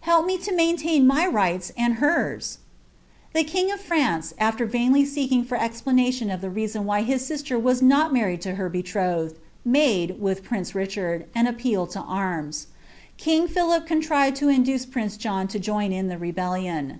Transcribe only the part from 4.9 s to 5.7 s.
aeeking for